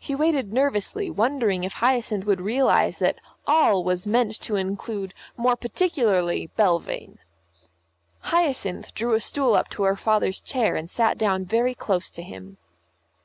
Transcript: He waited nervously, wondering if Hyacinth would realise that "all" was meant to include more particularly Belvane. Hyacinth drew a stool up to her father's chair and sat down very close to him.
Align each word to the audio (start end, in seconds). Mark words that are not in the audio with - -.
He 0.00 0.16
waited 0.16 0.52
nervously, 0.52 1.08
wondering 1.08 1.62
if 1.62 1.74
Hyacinth 1.74 2.24
would 2.26 2.40
realise 2.40 2.98
that 2.98 3.20
"all" 3.46 3.84
was 3.84 4.04
meant 4.04 4.40
to 4.40 4.56
include 4.56 5.14
more 5.36 5.54
particularly 5.54 6.48
Belvane. 6.56 7.18
Hyacinth 8.22 8.92
drew 8.92 9.14
a 9.14 9.20
stool 9.20 9.54
up 9.54 9.68
to 9.68 9.84
her 9.84 9.94
father's 9.94 10.40
chair 10.40 10.74
and 10.74 10.90
sat 10.90 11.16
down 11.16 11.44
very 11.44 11.76
close 11.76 12.10
to 12.10 12.24
him. 12.24 12.58